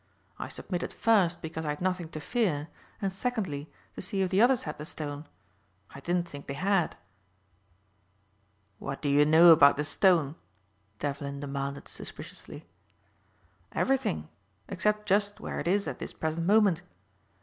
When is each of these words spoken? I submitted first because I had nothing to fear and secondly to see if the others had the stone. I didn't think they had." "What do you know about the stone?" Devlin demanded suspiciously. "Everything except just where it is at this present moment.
I 0.39 0.47
submitted 0.47 0.91
first 0.91 1.43
because 1.43 1.63
I 1.63 1.69
had 1.69 1.79
nothing 1.79 2.09
to 2.09 2.19
fear 2.19 2.69
and 3.03 3.13
secondly 3.13 3.71
to 3.93 4.01
see 4.01 4.23
if 4.23 4.31
the 4.31 4.41
others 4.41 4.63
had 4.63 4.79
the 4.79 4.83
stone. 4.85 5.27
I 5.93 5.99
didn't 5.99 6.27
think 6.27 6.47
they 6.47 6.55
had." 6.55 6.97
"What 8.79 9.03
do 9.03 9.09
you 9.09 9.25
know 9.25 9.49
about 9.49 9.77
the 9.77 9.83
stone?" 9.83 10.37
Devlin 10.97 11.39
demanded 11.39 11.87
suspiciously. 11.87 12.65
"Everything 13.73 14.27
except 14.67 15.05
just 15.05 15.39
where 15.39 15.59
it 15.59 15.67
is 15.67 15.87
at 15.87 15.99
this 15.99 16.13
present 16.13 16.47
moment. 16.47 16.81